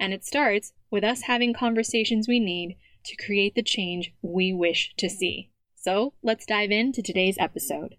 And 0.00 0.14
it 0.14 0.24
starts 0.24 0.72
with 0.90 1.04
us 1.04 1.24
having 1.24 1.52
conversations 1.52 2.26
we 2.26 2.40
need 2.40 2.78
to 3.04 3.22
create 3.22 3.54
the 3.54 3.62
change 3.62 4.14
we 4.22 4.50
wish 4.50 4.94
to 4.96 5.10
see. 5.10 5.50
So 5.74 6.14
let's 6.22 6.46
dive 6.46 6.70
into 6.70 7.02
today's 7.02 7.36
episode. 7.38 7.96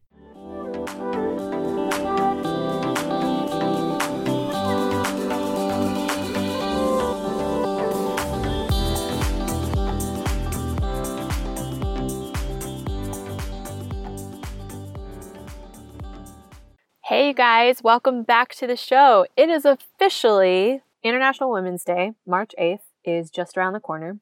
Hey, 17.04 17.34
guys, 17.34 17.84
welcome 17.84 18.24
back 18.24 18.56
to 18.56 18.66
the 18.66 18.76
show. 18.76 19.28
It 19.38 19.50
is 19.50 19.66
officially 19.66 20.82
International 21.04 21.52
Women's 21.52 21.84
Day, 21.84 22.12
March 22.28 22.54
8th, 22.60 22.84
is 23.04 23.32
just 23.32 23.58
around 23.58 23.74
the 23.74 23.80
corner. 23.80 24.20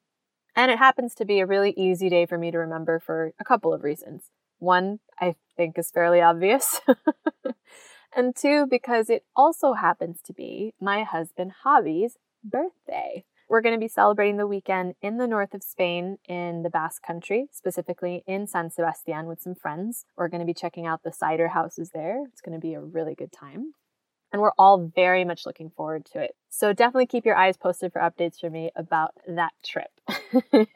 And 0.56 0.70
it 0.70 0.78
happens 0.78 1.14
to 1.16 1.24
be 1.24 1.40
a 1.40 1.46
really 1.46 1.74
easy 1.76 2.08
day 2.08 2.26
for 2.26 2.38
me 2.38 2.50
to 2.50 2.58
remember 2.58 2.98
for 2.98 3.32
a 3.38 3.44
couple 3.44 3.72
of 3.72 3.84
reasons. 3.84 4.30
One, 4.58 5.00
I 5.20 5.36
think 5.56 5.78
is 5.78 5.90
fairly 5.90 6.20
obvious. 6.20 6.80
and 8.16 8.34
two, 8.34 8.66
because 8.66 9.10
it 9.10 9.24
also 9.36 9.74
happens 9.74 10.20
to 10.22 10.32
be 10.32 10.74
my 10.80 11.02
husband 11.02 11.52
Javi's 11.64 12.16
birthday. 12.42 13.24
We're 13.48 13.60
going 13.60 13.74
to 13.74 13.84
be 13.84 13.88
celebrating 13.88 14.38
the 14.38 14.46
weekend 14.46 14.94
in 15.02 15.18
the 15.18 15.26
north 15.26 15.54
of 15.54 15.62
Spain 15.62 16.18
in 16.28 16.62
the 16.62 16.70
Basque 16.70 17.02
Country, 17.02 17.48
specifically 17.52 18.22
in 18.26 18.46
San 18.46 18.70
Sebastian 18.70 19.26
with 19.26 19.42
some 19.42 19.54
friends. 19.54 20.06
We're 20.16 20.28
going 20.28 20.40
to 20.40 20.46
be 20.46 20.54
checking 20.54 20.86
out 20.86 21.02
the 21.02 21.12
cider 21.12 21.48
houses 21.48 21.90
there. 21.92 22.24
It's 22.26 22.40
going 22.40 22.58
to 22.58 22.60
be 22.60 22.74
a 22.74 22.80
really 22.80 23.14
good 23.14 23.32
time 23.32 23.74
and 24.32 24.40
we're 24.40 24.52
all 24.58 24.90
very 24.94 25.24
much 25.24 25.46
looking 25.46 25.70
forward 25.70 26.04
to 26.06 26.20
it. 26.20 26.34
So 26.48 26.72
definitely 26.72 27.06
keep 27.06 27.24
your 27.24 27.36
eyes 27.36 27.56
posted 27.56 27.92
for 27.92 28.00
updates 28.00 28.40
from 28.40 28.52
me 28.52 28.70
about 28.76 29.14
that 29.26 29.52
trip. 29.64 29.90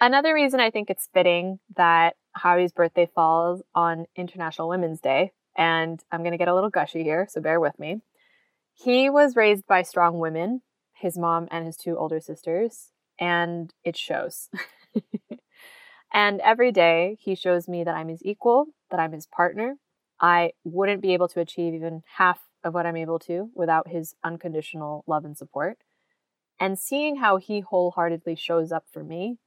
Another 0.00 0.34
reason 0.34 0.60
I 0.60 0.70
think 0.70 0.88
it's 0.88 1.08
fitting 1.12 1.58
that 1.76 2.16
Javi's 2.36 2.72
birthday 2.72 3.08
falls 3.14 3.62
on 3.74 4.06
International 4.16 4.68
Women's 4.68 5.00
Day, 5.00 5.32
and 5.56 6.02
I'm 6.10 6.20
going 6.20 6.32
to 6.32 6.38
get 6.38 6.48
a 6.48 6.54
little 6.54 6.70
gushy 6.70 7.02
here, 7.02 7.26
so 7.28 7.40
bear 7.40 7.60
with 7.60 7.78
me. 7.78 8.00
He 8.72 9.10
was 9.10 9.36
raised 9.36 9.66
by 9.66 9.82
strong 9.82 10.18
women, 10.18 10.62
his 10.94 11.18
mom 11.18 11.48
and 11.50 11.66
his 11.66 11.76
two 11.76 11.98
older 11.98 12.20
sisters, 12.20 12.92
and 13.18 13.74
it 13.84 13.96
shows. 13.96 14.48
and 16.14 16.40
every 16.40 16.72
day 16.72 17.18
he 17.20 17.34
shows 17.34 17.68
me 17.68 17.84
that 17.84 17.94
I'm 17.94 18.08
his 18.08 18.24
equal, 18.24 18.66
that 18.90 19.00
I'm 19.00 19.12
his 19.12 19.26
partner, 19.26 19.76
I 20.20 20.52
wouldn't 20.64 21.02
be 21.02 21.14
able 21.14 21.28
to 21.28 21.40
achieve 21.40 21.74
even 21.74 22.02
half 22.16 22.40
of 22.62 22.74
what 22.74 22.86
I'm 22.86 22.96
able 22.96 23.18
to 23.20 23.50
without 23.54 23.88
his 23.88 24.14
unconditional 24.22 25.02
love 25.06 25.24
and 25.24 25.36
support. 25.36 25.78
And 26.58 26.78
seeing 26.78 27.16
how 27.16 27.38
he 27.38 27.60
wholeheartedly 27.60 28.36
shows 28.36 28.70
up 28.70 28.84
for 28.92 29.02
me 29.02 29.38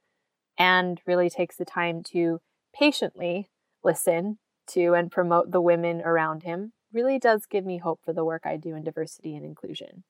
and 0.57 0.99
really 1.05 1.29
takes 1.29 1.57
the 1.57 1.65
time 1.65 2.01
to 2.03 2.41
patiently 2.73 3.49
listen 3.83 4.39
to 4.67 4.93
and 4.93 5.11
promote 5.11 5.51
the 5.51 5.61
women 5.61 6.01
around 6.01 6.43
him 6.43 6.73
really 6.91 7.19
does 7.19 7.45
give 7.45 7.65
me 7.65 7.77
hope 7.77 7.99
for 8.03 8.13
the 8.13 8.25
work 8.25 8.43
I 8.45 8.57
do 8.57 8.75
in 8.75 8.83
diversity 8.83 9.35
and 9.35 9.45
inclusion. 9.45 10.03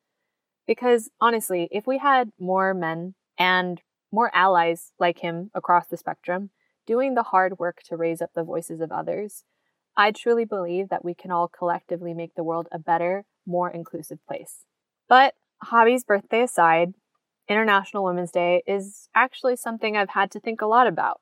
Because 0.66 1.10
honestly, 1.20 1.68
if 1.72 1.88
we 1.88 1.98
had 1.98 2.32
more 2.40 2.74
men 2.74 3.16
and 3.38 3.82
more 4.12 4.32
allies 4.34 4.94
like 5.00 5.20
him 5.20 5.50
across 5.54 5.88
the 5.88 5.98
spectrum 5.98 6.52
doing 6.86 7.16
the 7.16 7.24
hard 7.24 7.60
work 7.60 7.82
to 7.84 7.98
raise 7.98 8.22
up 8.22 8.32
the 8.34 8.44
voices 8.44 8.80
of 8.80 8.92
others, 8.92 9.44
I 9.96 10.12
truly 10.12 10.46
believe 10.46 10.90
that 10.90 11.06
we 11.06 11.14
can 11.14 11.32
all 11.32 11.48
collectively 11.48 12.14
make 12.14 12.36
the 12.36 12.44
world 12.44 12.68
a 12.72 12.80
better, 12.80 13.26
more 13.46 13.70
inclusive 13.70 14.20
place. 14.28 14.66
But 15.08 15.36
Javi's 15.64 16.04
birthday 16.04 16.42
aside, 16.42 16.94
International 17.48 18.04
Women's 18.04 18.32
Day 18.32 18.64
is 18.66 19.10
actually 19.14 19.56
something 19.56 19.96
I've 19.96 20.10
had 20.10 20.32
to 20.32 20.40
think 20.40 20.62
a 20.62 20.66
lot 20.66 20.88
about, 20.88 21.22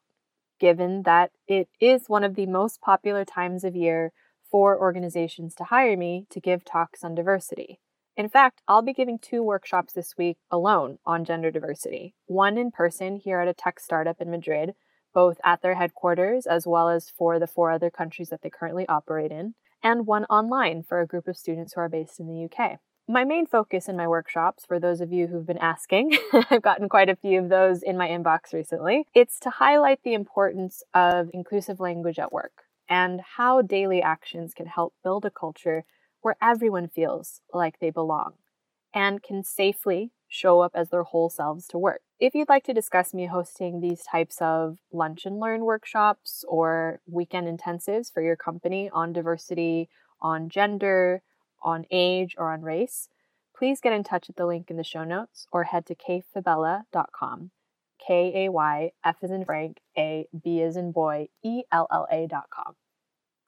given 0.59 1.03
that 1.03 1.31
it 1.47 1.67
is 1.79 2.03
one 2.07 2.23
of 2.23 2.35
the 2.35 2.45
most 2.45 2.79
popular 2.81 3.25
times 3.25 3.63
of 3.63 3.75
year 3.75 4.13
for 4.49 4.79
organizations 4.79 5.55
to 5.55 5.65
hire 5.65 5.97
me 5.97 6.27
to 6.29 6.39
give 6.39 6.63
talks 6.63 7.03
on 7.03 7.15
diversity. 7.15 7.79
In 8.17 8.29
fact, 8.29 8.61
I'll 8.67 8.81
be 8.81 8.93
giving 8.93 9.17
two 9.17 9.41
workshops 9.41 9.93
this 9.93 10.15
week 10.17 10.37
alone 10.51 10.99
on 11.05 11.25
gender 11.25 11.49
diversity 11.49 12.13
one 12.27 12.57
in 12.57 12.69
person 12.71 13.15
here 13.15 13.39
at 13.39 13.47
a 13.47 13.53
tech 13.53 13.79
startup 13.79 14.21
in 14.21 14.29
Madrid 14.29 14.75
both 15.13 15.37
at 15.43 15.61
their 15.61 15.75
headquarters 15.75 16.45
as 16.45 16.67
well 16.67 16.89
as 16.89 17.09
for 17.09 17.39
the 17.39 17.47
four 17.47 17.71
other 17.71 17.89
countries 17.89 18.29
that 18.29 18.41
they 18.41 18.49
currently 18.49 18.87
operate 18.87 19.31
in, 19.31 19.55
and 19.83 20.07
one 20.07 20.25
online 20.25 20.83
for 20.83 20.99
a 20.99 21.07
group 21.07 21.27
of 21.27 21.37
students 21.37 21.73
who 21.73 21.81
are 21.81 21.89
based 21.89 22.19
in 22.19 22.27
the 22.27 22.45
UK. 22.45 22.79
My 23.07 23.23
main 23.23 23.45
focus 23.45 23.89
in 23.89 23.97
my 23.97 24.07
workshops, 24.07 24.65
for 24.65 24.79
those 24.79 25.01
of 25.01 25.11
you 25.11 25.27
who've 25.27 25.45
been 25.45 25.57
asking, 25.57 26.17
I've 26.49 26.61
gotten 26.61 26.87
quite 26.87 27.09
a 27.09 27.15
few 27.15 27.39
of 27.39 27.49
those 27.49 27.83
in 27.83 27.97
my 27.97 28.07
inbox 28.07 28.53
recently, 28.53 29.05
it's 29.13 29.39
to 29.41 29.49
highlight 29.49 29.99
the 30.03 30.13
importance 30.13 30.83
of 30.93 31.29
inclusive 31.33 31.79
language 31.79 32.19
at 32.19 32.31
work 32.31 32.63
and 32.87 33.21
how 33.37 33.61
daily 33.61 34.01
actions 34.01 34.53
can 34.53 34.67
help 34.67 34.93
build 35.03 35.25
a 35.25 35.31
culture 35.31 35.83
where 36.21 36.35
everyone 36.41 36.87
feels 36.87 37.41
like 37.53 37.79
they 37.79 37.89
belong 37.89 38.33
and 38.93 39.23
can 39.23 39.43
safely 39.43 40.11
show 40.31 40.61
up 40.61 40.71
as 40.73 40.89
their 40.89 41.03
whole 41.03 41.29
selves 41.29 41.67
to 41.67 41.77
work. 41.77 42.01
If 42.17 42.33
you'd 42.33 42.47
like 42.47 42.63
to 42.63 42.73
discuss 42.73 43.13
me 43.13 43.25
hosting 43.25 43.81
these 43.81 44.01
types 44.03 44.37
of 44.39 44.77
lunch 44.93 45.25
and 45.25 45.41
learn 45.41 45.65
workshops 45.65 46.45
or 46.47 47.01
weekend 47.05 47.47
intensives 47.47 48.11
for 48.11 48.23
your 48.23 48.37
company 48.37 48.89
on 48.93 49.11
diversity, 49.11 49.89
on 50.21 50.47
gender, 50.47 51.21
on 51.61 51.85
age, 51.91 52.33
or 52.37 52.53
on 52.53 52.61
race, 52.61 53.09
please 53.55 53.81
get 53.81 53.91
in 53.91 54.05
touch 54.05 54.29
at 54.29 54.37
the 54.37 54.45
link 54.45 54.71
in 54.71 54.77
the 54.77 54.85
show 54.85 55.03
notes 55.03 55.47
or 55.51 55.65
head 55.65 55.85
to 55.87 55.95
kayfabella.com. 55.95 57.51
K 58.07 58.45
A 58.45 58.51
Y 58.51 58.91
F 59.03 59.17
as 59.21 59.31
in 59.31 59.43
Frank, 59.43 59.81
A 59.97 60.27
B 60.43 60.61
as 60.61 60.77
in 60.77 60.93
boy, 60.93 61.27
E 61.43 61.63
L 61.71 61.87
L 61.91 62.07
A.com. 62.09 62.75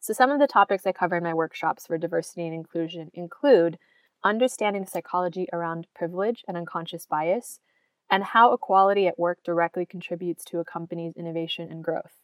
So, 0.01 0.11
some 0.11 0.29
of 0.29 0.39
the 0.39 0.47
topics 0.47 0.85
I 0.85 0.91
cover 0.91 1.15
in 1.15 1.23
my 1.23 1.33
workshops 1.33 1.87
for 1.87 1.97
diversity 1.97 2.45
and 2.45 2.53
inclusion 2.53 3.09
include 3.13 3.79
understanding 4.23 4.83
the 4.83 4.89
psychology 4.89 5.47
around 5.51 5.87
privilege 5.93 6.43
and 6.47 6.57
unconscious 6.57 7.05
bias, 7.05 7.59
and 8.09 8.23
how 8.23 8.53
equality 8.53 9.07
at 9.07 9.19
work 9.19 9.39
directly 9.43 9.85
contributes 9.85 10.43
to 10.45 10.59
a 10.59 10.65
company's 10.65 11.15
innovation 11.15 11.71
and 11.71 11.83
growth. 11.83 12.21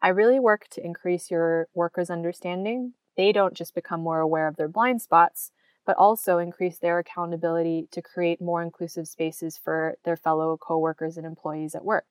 I 0.00 0.08
really 0.08 0.38
work 0.38 0.68
to 0.70 0.84
increase 0.84 1.30
your 1.30 1.68
workers' 1.74 2.10
understanding. 2.10 2.94
They 3.16 3.32
don't 3.32 3.54
just 3.54 3.74
become 3.74 4.00
more 4.00 4.20
aware 4.20 4.46
of 4.46 4.56
their 4.56 4.68
blind 4.68 5.02
spots, 5.02 5.52
but 5.84 5.96
also 5.96 6.38
increase 6.38 6.78
their 6.78 6.98
accountability 6.98 7.88
to 7.92 8.02
create 8.02 8.40
more 8.40 8.62
inclusive 8.62 9.08
spaces 9.08 9.56
for 9.56 9.96
their 10.04 10.16
fellow 10.16 10.56
coworkers 10.56 11.16
and 11.16 11.26
employees 11.26 11.74
at 11.74 11.84
work. 11.84 12.06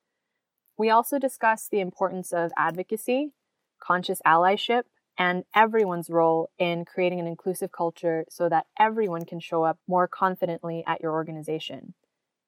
We 0.78 0.90
also 0.90 1.20
discuss 1.20 1.68
the 1.68 1.80
importance 1.80 2.34
of 2.34 2.52
advocacy, 2.58 3.32
conscious 3.80 4.22
allyship, 4.26 4.84
and 5.18 5.44
everyone's 5.56 6.10
role 6.10 6.50
in 6.58 6.86
creating 6.86 7.20
an 7.20 7.28
inclusive 7.28 7.72
culture 7.72 8.26
so 8.30 8.50
that 8.50 8.66
everyone 8.80 9.26
can 9.26 9.40
show 9.40 9.64
up 9.64 9.78
more 9.88 10.08
confidently 10.08 10.84
at 10.86 11.02
your 11.02 11.14
organization. 11.14 11.94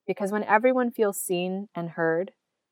Because 0.06 0.32
when 0.32 0.44
everyone 0.44 0.92
feels 0.92 1.20
seen 1.22 1.68
and 1.76 1.92
heard, 1.92 2.32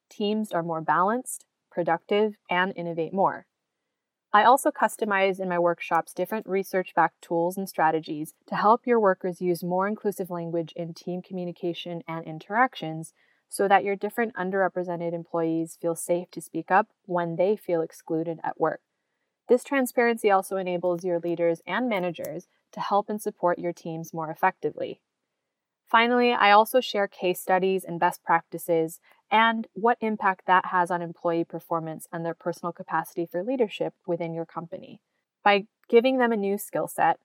teams 0.10 0.52
are 0.52 0.64
more 0.64 0.82
balanced, 0.82 1.46
productive, 1.72 2.36
and 2.50 2.74
innovate 2.76 3.14
more. 3.14 3.46
I 4.34 4.44
also 4.44 4.70
customize 4.70 5.40
in 5.40 5.48
my 5.48 5.60
workshops 5.60 6.14
different 6.14 6.46
research 6.46 6.94
backed 6.94 7.22
tools 7.22 7.56
and 7.56 7.70
strategies 7.70 8.34
to 8.48 8.56
help 8.56 8.86
your 8.86 9.00
workers 9.00 9.40
use 9.40 9.64
more 9.64 9.88
inclusive 9.88 10.30
language 10.30 10.74
in 10.76 10.94
team 10.94 11.22
communication 11.22 12.02
and 12.06 12.26
interactions 12.26 13.14
so 13.48 13.68
that 13.70 13.86
your 13.86 13.96
different 13.96 14.36
underrepresented 14.36 15.14
employees 15.14 15.78
feel 15.82 15.96
safe 15.96 16.30
to 16.32 16.42
speak 16.42 16.70
up 16.70 16.88
when 17.06 17.38
they 17.38 17.56
feel 17.56 17.82
excluded 17.82 18.40
at 18.44 18.60
work. 18.60 18.82
This 19.48 19.64
transparency 19.64 20.32
also 20.32 20.58
enables 20.58 21.04
your 21.04 21.20
leaders 21.20 21.62
and 21.68 21.88
managers 21.88 22.48
to 22.72 22.80
help 22.80 23.10
and 23.10 23.22
support 23.22 23.60
your 23.60 23.74
teams 23.74 24.14
more 24.14 24.32
effectively. 24.32 25.02
Finally, 25.86 26.34
I 26.34 26.52
also 26.52 26.82
share 26.82 27.08
case 27.08 27.40
studies 27.40 27.84
and 27.84 28.00
best 28.00 28.24
practices 28.24 29.00
and 29.30 29.68
what 29.74 29.98
impact 30.02 30.48
that 30.48 30.68
has 30.68 30.90
on 30.90 31.02
employee 31.02 31.44
performance 31.44 32.08
and 32.12 32.26
their 32.26 32.34
personal 32.34 32.74
capacity 32.74 33.28
for 33.28 33.44
leadership 33.44 33.94
within 34.08 34.34
your 34.34 34.46
company. 34.46 35.00
By 35.44 35.68
giving 35.88 36.18
them 36.18 36.32
a 36.32 36.38
new 36.38 36.58
skill 36.58 36.88
set, 36.88 37.20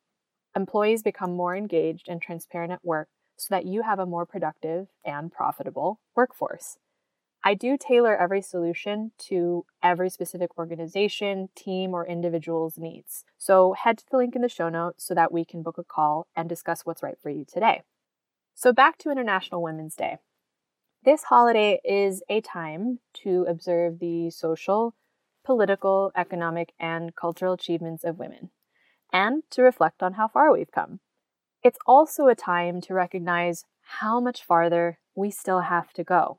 employees 0.55 1.03
become 1.03 1.35
more 1.35 1.57
engaged 1.57 2.07
and 2.09 2.21
transparent 2.21 2.73
at 2.73 2.85
work 2.85 3.09
so 3.39 3.47
that 3.55 3.65
you 3.65 3.83
have 3.83 3.99
a 3.99 4.05
more 4.05 4.27
productive 4.27 4.89
and 5.05 5.33
profitable 5.33 6.01
workforce. 6.15 6.77
I 7.43 7.55
do 7.55 7.79
tailor 7.79 8.17
every 8.17 8.43
solution 8.43 9.13
to 9.29 9.65
every 9.83 10.11
specific 10.11 10.59
organization, 10.59 11.49
team, 11.55 11.95
or 11.95 12.07
individual's 12.07 12.77
needs. 12.77 13.25
So 13.39 13.73
head 13.73 13.99
to 13.99 14.05
the 14.11 14.19
link 14.19 14.37
in 14.37 14.43
the 14.43 14.49
show 14.49 14.69
notes 14.69 15.05
so 15.07 15.15
that 15.15 15.33
we 15.33 15.47
can 15.47 15.63
book 15.63 15.79
a 15.79 15.85
call 15.85 16.27
and 16.37 16.49
discuss 16.49 16.85
what's 16.85 17.03
right 17.03 17.17
for 17.23 17.31
you 17.31 17.47
today. 17.51 17.83
So, 18.55 18.75
back 18.75 18.99
to 18.99 19.11
International 19.11 19.63
Women's 19.63 19.95
Day. 19.95 20.19
This 21.03 21.25
holiday 21.25 21.81
is 21.83 22.23
a 22.29 22.43
time 22.43 22.99
to 23.23 23.47
observe 23.49 24.01
the 24.01 24.29
social, 24.29 24.95
political, 25.47 26.13
economic, 26.15 26.75
and 26.79 27.17
cultural 27.17 27.55
achievements 27.55 28.05
of 28.05 28.19
women, 28.19 28.51
and 29.11 29.45
to 29.53 29.63
reflect 29.63 30.03
on 30.03 30.13
how 30.15 30.29
far 30.29 30.53
we've 30.53 30.71
come. 30.71 31.01
It's 31.63 31.79
also 31.87 32.27
a 32.27 32.35
time 32.35 32.83
to 32.83 32.93
recognize 32.93 33.65
how 33.81 34.21
much 34.21 34.45
farther 34.45 34.99
we 35.15 35.31
still 35.31 35.61
have 35.61 35.95
to 35.95 36.05
go. 36.05 36.39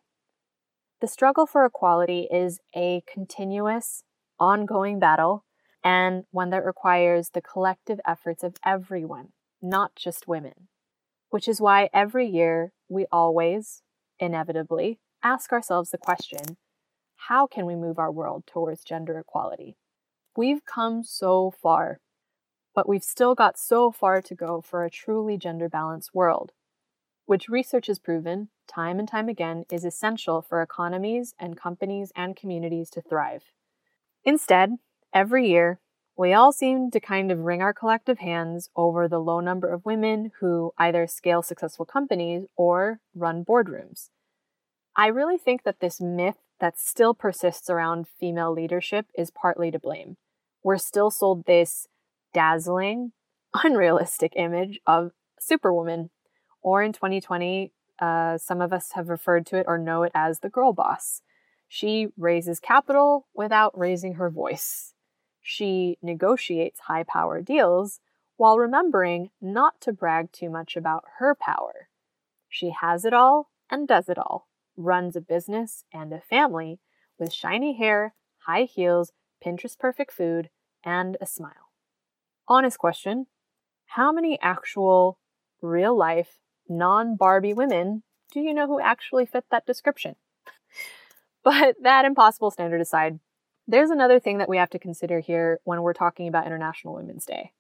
The 1.01 1.07
struggle 1.07 1.47
for 1.47 1.65
equality 1.65 2.27
is 2.31 2.59
a 2.75 3.01
continuous, 3.11 4.03
ongoing 4.39 4.99
battle 4.99 5.45
and 5.83 6.25
one 6.29 6.51
that 6.51 6.63
requires 6.63 7.31
the 7.31 7.41
collective 7.41 7.99
efforts 8.05 8.43
of 8.43 8.57
everyone, 8.63 9.29
not 9.63 9.95
just 9.95 10.27
women. 10.27 10.67
Which 11.31 11.47
is 11.47 11.59
why 11.59 11.89
every 11.91 12.27
year 12.27 12.71
we 12.87 13.07
always, 13.11 13.81
inevitably, 14.19 14.99
ask 15.23 15.51
ourselves 15.51 15.89
the 15.89 15.97
question 15.97 16.57
how 17.15 17.47
can 17.47 17.65
we 17.65 17.75
move 17.75 17.97
our 17.97 18.11
world 18.11 18.43
towards 18.45 18.83
gender 18.83 19.17
equality? 19.17 19.77
We've 20.37 20.63
come 20.65 21.03
so 21.03 21.49
far, 21.49 21.99
but 22.75 22.87
we've 22.87 23.03
still 23.03 23.33
got 23.33 23.57
so 23.57 23.91
far 23.91 24.21
to 24.21 24.35
go 24.35 24.61
for 24.61 24.85
a 24.85 24.91
truly 24.91 25.35
gender 25.35 25.67
balanced 25.67 26.13
world 26.13 26.51
which 27.31 27.47
research 27.47 27.87
has 27.87 27.97
proven, 27.97 28.49
time 28.71 28.99
and 28.99 29.07
time 29.07 29.29
again, 29.29 29.65
is 29.69 29.85
essential 29.85 30.41
for 30.41 30.61
economies 30.61 31.33
and 31.39 31.59
companies 31.59 32.11
and 32.15 32.35
communities 32.35 32.89
to 32.91 33.01
thrive. 33.01 33.43
Instead, 34.23 34.77
every 35.13 35.49
year, 35.49 35.79
we 36.17 36.33
all 36.33 36.51
seem 36.51 36.91
to 36.91 36.99
kind 36.99 37.31
of 37.31 37.39
wring 37.39 37.61
our 37.61 37.73
collective 37.73 38.19
hands 38.19 38.69
over 38.75 39.07
the 39.07 39.19
low 39.19 39.39
number 39.39 39.67
of 39.71 39.85
women 39.85 40.31
who 40.39 40.71
either 40.77 41.07
scale 41.07 41.41
successful 41.41 41.85
companies 41.85 42.45
or 42.55 42.99
run 43.15 43.43
boardrooms. 43.43 44.09
I 44.95 45.07
really 45.07 45.37
think 45.37 45.63
that 45.63 45.79
this 45.79 46.01
myth 46.01 46.37
that 46.59 46.79
still 46.79 47.13
persists 47.13 47.69
around 47.69 48.07
female 48.19 48.53
leadership 48.53 49.07
is 49.17 49.31
partly 49.31 49.71
to 49.71 49.79
blame. 49.79 50.17
We're 50.63 50.77
still 50.77 51.09
sold 51.09 51.45
this 51.45 51.87
dazzling, 52.33 53.13
unrealistic 53.63 54.33
image 54.35 54.79
of 54.85 55.11
Superwoman 55.39 56.11
or 56.61 56.83
in 56.83 56.93
2020, 56.93 57.71
uh, 58.01 58.37
some 58.37 58.59
of 58.59 58.73
us 58.73 58.93
have 58.93 59.09
referred 59.09 59.45
to 59.45 59.57
it 59.57 59.65
or 59.67 59.77
know 59.77 60.03
it 60.03 60.11
as 60.15 60.39
the 60.39 60.49
girl 60.49 60.73
boss. 60.73 61.21
She 61.67 62.07
raises 62.17 62.59
capital 62.59 63.27
without 63.33 63.77
raising 63.77 64.15
her 64.15 64.29
voice. 64.29 64.93
She 65.41 65.97
negotiates 66.01 66.81
high 66.81 67.03
power 67.03 67.41
deals 67.41 67.99
while 68.37 68.57
remembering 68.57 69.29
not 69.39 69.79
to 69.81 69.93
brag 69.93 70.31
too 70.31 70.49
much 70.49 70.75
about 70.75 71.05
her 71.19 71.35
power. 71.35 71.89
She 72.49 72.71
has 72.71 73.05
it 73.05 73.13
all 73.13 73.51
and 73.69 73.87
does 73.87 74.09
it 74.09 74.17
all, 74.17 74.47
runs 74.75 75.15
a 75.15 75.21
business 75.21 75.85
and 75.93 76.11
a 76.11 76.19
family 76.19 76.79
with 77.17 77.31
shiny 77.31 77.77
hair, 77.77 78.15
high 78.47 78.63
heels, 78.63 79.13
Pinterest 79.43 79.77
perfect 79.77 80.11
food, 80.11 80.49
and 80.83 81.17
a 81.21 81.25
smile. 81.25 81.71
Honest 82.47 82.77
question 82.77 83.27
How 83.85 84.11
many 84.11 84.39
actual, 84.41 85.19
real 85.61 85.95
life 85.95 86.39
non 86.71 87.15
Barbie 87.15 87.53
women 87.53 88.03
do 88.31 88.39
you 88.39 88.53
know 88.53 88.65
who 88.65 88.79
actually 88.79 89.25
fit 89.25 89.45
that 89.51 89.65
description? 89.65 90.15
but 91.43 91.75
that 91.81 92.05
impossible 92.05 92.49
standard 92.49 92.81
aside, 92.81 93.19
there's 93.67 93.89
another 93.89 94.19
thing 94.19 94.37
that 94.37 94.49
we 94.49 94.57
have 94.57 94.69
to 94.71 94.79
consider 94.79 95.19
here 95.19 95.59
when 95.63 95.81
we're 95.81 95.93
talking 95.93 96.27
about 96.27 96.45
International 96.45 96.95
Women's 96.95 97.25
Day. 97.25 97.51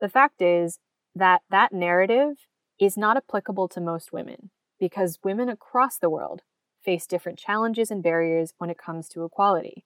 The 0.00 0.08
fact 0.08 0.40
is 0.40 0.78
that 1.14 1.40
that 1.50 1.72
narrative 1.72 2.46
is 2.78 2.96
not 2.96 3.16
applicable 3.16 3.68
to 3.68 3.80
most 3.80 4.12
women 4.12 4.50
because 4.78 5.18
women 5.24 5.48
across 5.48 5.98
the 5.98 6.10
world 6.10 6.42
face 6.80 7.06
different 7.06 7.38
challenges 7.38 7.90
and 7.90 8.02
barriers 8.02 8.52
when 8.58 8.70
it 8.70 8.78
comes 8.78 9.08
to 9.08 9.24
equality. 9.24 9.84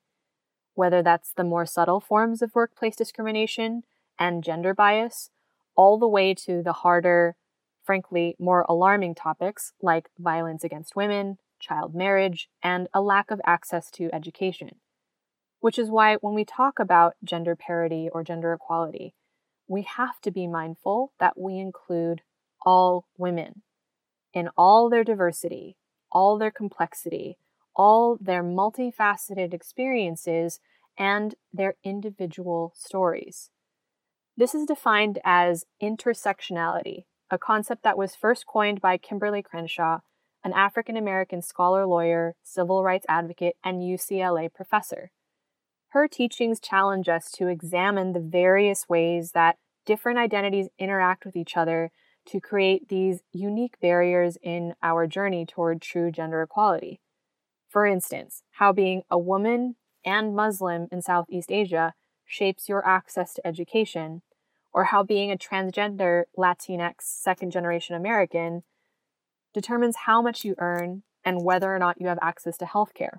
Whether 0.75 1.03
that's 1.03 1.33
the 1.33 1.45
more 1.45 1.65
subtle 1.65 2.01
forms 2.01 2.43
of 2.43 2.55
workplace 2.55 2.97
discrimination 2.97 3.83
and 4.19 4.45
gender 4.45 4.75
bias, 4.75 5.31
all 5.75 5.99
the 5.99 6.09
way 6.09 6.35
to 6.35 6.63
the 6.63 6.73
harder, 6.75 7.37
frankly, 7.85 8.37
more 8.39 8.65
alarming 8.69 9.15
topics 9.15 9.73
like 9.81 10.09
violence 10.19 10.65
against 10.65 10.97
women, 10.97 11.39
child 11.59 11.95
marriage, 11.95 12.49
and 12.63 12.89
a 12.95 13.01
lack 13.01 13.31
of 13.31 13.41
access 13.45 13.91
to 13.93 14.11
education. 14.13 14.77
Which 15.61 15.79
is 15.79 15.91
why 15.91 16.17
when 16.17 16.35
we 16.35 16.45
talk 16.45 16.79
about 16.79 17.15
gender 17.23 17.55
parity 17.55 18.09
or 18.13 18.25
gender 18.25 18.53
equality, 18.53 19.15
we 19.69 19.83
have 19.83 20.21
to 20.23 20.31
be 20.31 20.47
mindful 20.47 21.13
that 21.21 21.39
we 21.39 21.59
include 21.59 22.23
all 22.65 23.07
women 23.17 23.63
in 24.35 24.49
all 24.57 24.89
their 24.89 25.05
diversity, 25.05 25.77
all 26.11 26.39
their 26.39 26.51
complexity, 26.51 27.39
all 27.75 28.19
their 28.21 28.43
multifaceted 28.43 29.55
experiences, 29.55 30.61
and 30.99 31.35
their 31.53 31.77
individual 31.85 32.73
stories. 32.77 33.51
This 34.37 34.55
is 34.55 34.67
defined 34.67 35.19
as 35.25 35.65
intersectionality, 35.83 37.05
a 37.33 37.39
concept 37.39 37.83
that 37.83 37.97
was 37.97 38.15
first 38.15 38.47
coined 38.47 38.83
by 38.83 38.99
Kimberlé 38.99 39.43
Crenshaw, 39.43 40.01
an 40.45 40.53
African 40.53 40.99
American 40.99 41.41
scholar 41.41 41.87
lawyer, 41.87 42.35
civil 42.43 42.85
rights 42.85 43.07
advocate, 43.09 43.57
and 43.65 43.81
UCLA 43.81 44.53
professor. 44.53 45.11
Her 45.89 46.07
teachings 46.07 46.61
challenge 46.61 47.09
us 47.09 47.31
to 47.33 47.49
examine 47.49 48.13
the 48.13 48.21
various 48.21 48.87
ways 48.87 49.33
that 49.33 49.57
different 49.87 50.19
identities 50.19 50.69
interact 50.79 51.25
with 51.25 51.35
each 51.35 51.57
other 51.57 51.91
to 52.27 52.39
create 52.39 52.89
these 52.91 53.23
unique 53.33 53.81
barriers 53.81 54.37
in 54.43 54.75
our 54.83 55.07
journey 55.07 55.47
toward 55.47 55.81
true 55.81 56.13
gender 56.13 56.43
equality. 56.43 57.01
For 57.69 57.87
instance, 57.87 58.43
how 58.53 58.73
being 58.73 59.05
a 59.11 59.19
woman 59.19 59.77
and 60.05 60.37
Muslim 60.37 60.87
in 60.93 61.01
Southeast 61.01 61.51
Asia 61.51 61.95
shapes 62.27 62.69
your 62.69 62.87
access 62.87 63.33
to 63.35 63.47
education, 63.47 64.21
or 64.73 64.85
how 64.85 65.03
being 65.03 65.31
a 65.31 65.37
transgender 65.37 66.25
Latinx 66.37 66.95
second 67.03 67.51
generation 67.51 67.95
American 67.95 68.63
determines 69.53 69.97
how 70.07 70.23
much 70.23 70.45
you 70.45 70.55
earn 70.59 71.03
and 71.25 71.45
whether 71.45 71.75
or 71.75 71.79
not 71.79 72.01
you 72.01 72.09
have 72.09 72.19
access 72.23 72.57
to 72.59 72.65
healthcare. 72.65 73.19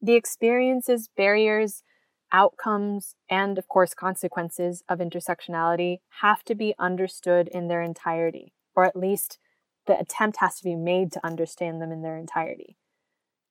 The 0.00 0.14
experiences, 0.14 1.08
barriers, 1.16 1.84
outcomes, 2.32 3.14
and 3.30 3.58
of 3.58 3.68
course, 3.68 3.94
consequences 3.94 4.82
of 4.88 4.98
intersectionality 4.98 5.98
have 6.20 6.42
to 6.44 6.54
be 6.54 6.74
understood 6.78 7.48
in 7.48 7.68
their 7.68 7.82
entirety, 7.82 8.52
or 8.74 8.84
at 8.84 8.96
least 8.96 9.38
the 9.86 9.98
attempt 9.98 10.38
has 10.38 10.56
to 10.56 10.64
be 10.64 10.74
made 10.74 11.12
to 11.12 11.24
understand 11.24 11.80
them 11.80 11.92
in 11.92 12.02
their 12.02 12.16
entirety. 12.16 12.76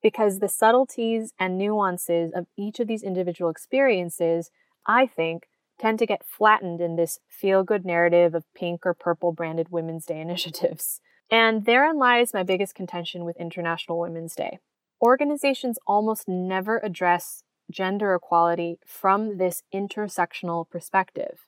Because 0.01 0.39
the 0.39 0.49
subtleties 0.49 1.31
and 1.39 1.57
nuances 1.57 2.31
of 2.33 2.47
each 2.57 2.79
of 2.79 2.87
these 2.87 3.03
individual 3.03 3.51
experiences, 3.51 4.49
I 4.85 5.05
think, 5.05 5.43
tend 5.81 5.97
to 5.99 6.05
get 6.05 6.25
flattened 6.25 6.79
in 6.79 6.95
this 6.95 7.19
feel 7.27 7.63
good 7.63 7.85
narrative 7.85 8.35
of 8.35 8.45
pink 8.53 8.85
or 8.85 8.93
purple 8.93 9.31
branded 9.31 9.69
Women's 9.69 10.05
Day 10.05 10.21
initiatives. 10.27 11.01
And 11.29 11.65
therein 11.65 11.97
lies 11.97 12.33
my 12.33 12.43
biggest 12.43 12.75
contention 12.75 13.25
with 13.25 13.37
International 13.37 13.99
Women's 13.99 14.35
Day. 14.35 14.59
Organizations 15.01 15.79
almost 15.87 16.27
never 16.27 16.79
address 16.83 17.43
gender 17.71 18.13
equality 18.13 18.77
from 18.85 19.37
this 19.37 19.63
intersectional 19.73 20.69
perspective. 20.69 21.47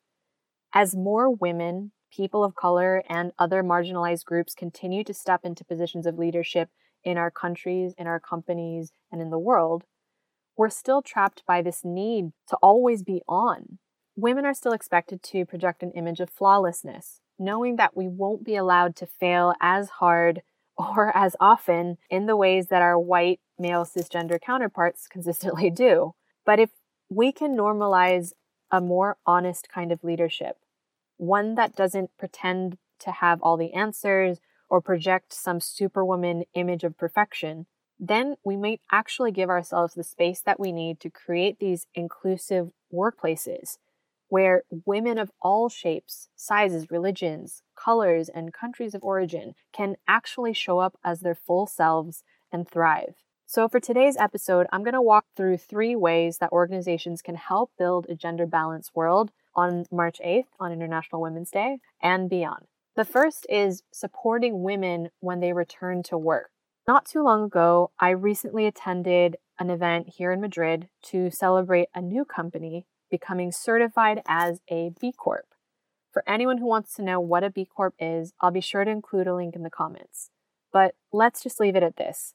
As 0.73 0.95
more 0.95 1.29
women, 1.29 1.91
people 2.11 2.43
of 2.43 2.55
color, 2.55 3.03
and 3.09 3.31
other 3.37 3.61
marginalized 3.61 4.25
groups 4.25 4.55
continue 4.55 5.03
to 5.03 5.13
step 5.13 5.41
into 5.43 5.65
positions 5.65 6.07
of 6.07 6.17
leadership 6.17 6.69
in 7.03 7.17
our 7.17 7.29
countries, 7.29 7.93
in 7.97 8.07
our 8.07 8.19
companies, 8.19 8.91
and 9.11 9.21
in 9.21 9.29
the 9.29 9.37
world, 9.37 9.83
we're 10.57 10.69
still 10.69 11.01
trapped 11.01 11.43
by 11.45 11.61
this 11.61 11.81
need 11.83 12.31
to 12.47 12.57
always 12.61 13.03
be 13.03 13.21
on, 13.27 13.79
women 14.15 14.45
are 14.45 14.53
still 14.53 14.73
expected 14.73 15.23
to 15.23 15.45
project 15.45 15.83
an 15.83 15.91
image 15.91 16.19
of 16.19 16.29
flawlessness, 16.29 17.21
knowing 17.39 17.75
that 17.77 17.95
we 17.95 18.07
won't 18.07 18.43
be 18.43 18.55
allowed 18.55 18.95
to 18.97 19.05
fail 19.05 19.53
as 19.61 19.89
hard 19.89 20.41
or 20.77 21.15
as 21.15 21.35
often 21.39 21.97
in 22.09 22.25
the 22.25 22.35
ways 22.35 22.67
that 22.67 22.81
our 22.81 22.97
white 22.97 23.39
male 23.59 23.85
cisgender 23.85 24.41
counterparts 24.41 25.07
consistently 25.11 25.69
do. 25.69 26.13
But 26.45 26.59
if 26.59 26.71
we 27.09 27.31
can 27.31 27.55
normalize 27.55 28.33
a 28.71 28.81
more 28.81 29.17
honest 29.25 29.69
kind 29.69 29.91
of 29.91 30.03
leadership, 30.03 30.57
one 31.17 31.55
that 31.55 31.75
doesn't 31.75 32.09
pretend 32.17 32.77
to 32.99 33.11
have 33.11 33.39
all 33.41 33.55
the 33.55 33.73
answers 33.73 34.39
or 34.67 34.81
project 34.81 35.31
some 35.31 35.59
superwoman 35.59 36.43
image 36.55 36.83
of 36.83 36.97
perfection, 36.97 37.67
then 37.99 38.35
we 38.43 38.57
might 38.57 38.81
actually 38.91 39.31
give 39.31 39.49
ourselves 39.49 39.93
the 39.93 40.03
space 40.03 40.41
that 40.41 40.59
we 40.59 40.71
need 40.71 40.99
to 40.99 41.09
create 41.11 41.59
these 41.59 41.85
inclusive 41.93 42.71
workplaces 42.91 43.77
where 44.29 44.63
women 44.85 45.17
of 45.17 45.31
all 45.41 45.69
shapes, 45.69 46.29
sizes, 46.35 46.89
religions, 46.89 47.61
colors, 47.75 48.29
and 48.29 48.53
countries 48.53 48.93
of 48.93 49.03
origin 49.03 49.53
can 49.71 49.95
actually 50.07 50.53
show 50.53 50.79
up 50.79 50.97
as 51.03 51.19
their 51.19 51.35
full 51.35 51.67
selves 51.67 52.23
and 52.51 52.67
thrive. 52.67 53.15
So, 53.45 53.67
for 53.67 53.79
today's 53.79 54.17
episode, 54.17 54.67
I'm 54.71 54.83
going 54.83 54.93
to 54.93 55.01
walk 55.01 55.25
through 55.35 55.57
three 55.57 55.95
ways 55.95 56.39
that 56.39 56.51
organizations 56.51 57.21
can 57.21 57.35
help 57.35 57.71
build 57.77 58.07
a 58.09 58.15
gender 58.15 58.47
balanced 58.47 58.95
world 58.95 59.31
on 59.55 59.85
March 59.91 60.19
8th, 60.25 60.47
on 60.59 60.71
International 60.71 61.21
Women's 61.21 61.51
Day, 61.51 61.77
and 62.01 62.29
beyond. 62.29 62.65
The 62.95 63.05
first 63.05 63.45
is 63.49 63.83
supporting 63.91 64.63
women 64.63 65.09
when 65.19 65.39
they 65.39 65.53
return 65.53 66.03
to 66.03 66.17
work. 66.17 66.49
Not 66.87 67.05
too 67.05 67.23
long 67.23 67.43
ago, 67.43 67.91
I 67.99 68.09
recently 68.09 68.65
attended 68.65 69.37
an 69.59 69.69
event 69.69 70.09
here 70.17 70.31
in 70.31 70.41
Madrid 70.41 70.89
to 71.03 71.29
celebrate 71.29 71.89
a 71.93 72.01
new 72.01 72.25
company 72.25 72.85
becoming 73.13 73.51
certified 73.51 74.23
as 74.27 74.59
a 74.71 74.89
B 74.99 75.13
Corp. 75.15 75.45
For 76.11 76.23
anyone 76.27 76.57
who 76.57 76.65
wants 76.65 76.95
to 76.95 77.03
know 77.03 77.19
what 77.19 77.43
a 77.43 77.51
B 77.51 77.63
Corp 77.63 77.93
is, 77.99 78.33
I'll 78.41 78.49
be 78.49 78.59
sure 78.59 78.83
to 78.83 78.89
include 78.89 79.27
a 79.27 79.35
link 79.35 79.55
in 79.55 79.61
the 79.61 79.69
comments. 79.69 80.31
But 80.71 80.95
let's 81.11 81.43
just 81.43 81.59
leave 81.59 81.75
it 81.75 81.83
at 81.83 81.97
this. 81.97 82.33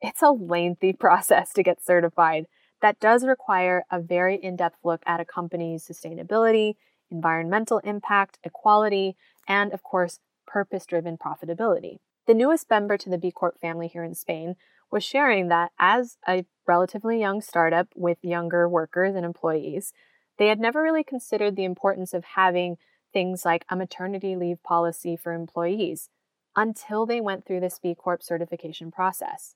It's 0.00 0.22
a 0.22 0.30
lengthy 0.30 0.92
process 1.04 1.52
to 1.54 1.64
get 1.64 1.84
certified 1.84 2.46
that 2.80 3.00
does 3.00 3.24
require 3.24 3.82
a 3.90 4.00
very 4.00 4.36
in 4.36 4.54
depth 4.54 4.78
look 4.84 5.02
at 5.04 5.18
a 5.18 5.24
company's 5.24 5.84
sustainability, 5.84 6.76
environmental 7.10 7.78
impact, 7.78 8.38
equality, 8.44 9.16
and 9.48 9.72
of 9.72 9.82
course, 9.82 10.20
purpose 10.46 10.86
driven 10.86 11.18
profitability. 11.18 11.96
The 12.28 12.34
newest 12.34 12.70
member 12.70 12.96
to 12.96 13.10
the 13.10 13.18
B 13.18 13.32
Corp 13.32 13.60
family 13.60 13.88
here 13.88 14.04
in 14.04 14.14
Spain 14.14 14.54
was 14.92 15.02
sharing 15.02 15.48
that 15.48 15.72
as 15.76 16.18
a 16.28 16.44
relatively 16.68 17.18
young 17.18 17.40
startup 17.40 17.88
with 17.96 18.18
younger 18.22 18.68
workers 18.68 19.16
and 19.16 19.24
employees, 19.24 19.92
they 20.40 20.48
had 20.48 20.58
never 20.58 20.82
really 20.82 21.04
considered 21.04 21.54
the 21.54 21.64
importance 21.64 22.14
of 22.14 22.24
having 22.24 22.78
things 23.12 23.44
like 23.44 23.66
a 23.68 23.76
maternity 23.76 24.36
leave 24.36 24.62
policy 24.62 25.14
for 25.14 25.34
employees 25.34 26.08
until 26.56 27.04
they 27.04 27.20
went 27.20 27.44
through 27.44 27.60
this 27.60 27.78
B 27.78 27.94
Corp 27.94 28.22
certification 28.22 28.90
process. 28.90 29.54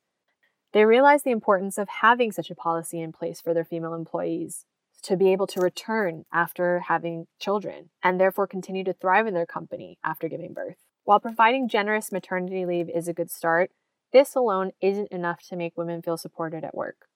They 0.75 0.85
realized 0.85 1.25
the 1.25 1.31
importance 1.31 1.79
of 1.79 1.88
having 1.88 2.33
such 2.33 2.50
a 2.50 2.55
policy 2.55 3.00
in 3.00 3.12
place 3.12 3.41
for 3.41 3.55
their 3.55 3.64
female 3.64 3.95
employees 3.95 4.67
to 5.05 5.17
be 5.17 5.33
able 5.33 5.47
to 5.47 5.61
return 5.61 6.26
after 6.31 6.81
having 6.81 7.29
children 7.41 7.88
and 8.03 8.21
therefore 8.21 8.47
continue 8.47 8.85
to 8.85 8.93
thrive 8.93 9.26
in 9.26 9.33
their 9.33 9.47
company 9.47 9.97
after 10.05 10.29
giving 10.29 10.53
birth. 10.53 10.76
While 11.05 11.19
providing 11.19 11.67
generous 11.67 12.12
maternity 12.12 12.67
leave 12.67 12.91
is 12.91 13.09
a 13.09 13.14
good 13.14 13.31
start, 13.31 13.71
this 14.12 14.35
alone 14.35 14.73
isn't 14.83 15.09
enough 15.11 15.41
to 15.49 15.57
make 15.57 15.79
women 15.79 16.03
feel 16.03 16.19
supported 16.19 16.62
at 16.62 16.75
work. 16.75 17.07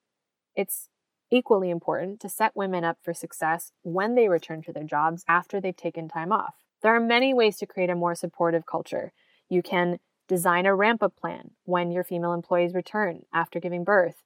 It's 0.57 0.89
equally 1.31 1.71
important 1.71 2.21
to 2.21 2.29
set 2.29 2.57
women 2.57 2.85
up 2.85 2.99
for 3.03 3.15
success 3.15 3.73
when 3.83 4.15
they 4.15 4.29
return 4.29 4.63
to 4.63 4.73
their 4.73 4.85
jobs 4.85 5.25
after 5.29 5.61
they've 5.61 5.77
taken 5.77 6.09
time 6.09 6.33
off. 6.33 6.55
There 6.83 6.95
are 6.95 7.01
many 7.01 7.35
ways 7.35 7.57
to 7.59 7.67
create 7.67 7.91
a 7.91 7.95
more 7.95 8.15
supportive 8.15 8.67
culture. 8.67 9.13
You 9.49 9.63
can 9.63 9.99
design 10.29 10.67
a 10.67 10.75
ramp 10.75 11.03
up 11.03 11.17
plan 11.17 11.53
when 11.65 11.91
your 11.91 12.05
female 12.05 12.33
employees 12.33 12.75
return 12.75 13.23
after 13.33 13.59
giving 13.59 13.83
birth, 13.83 14.23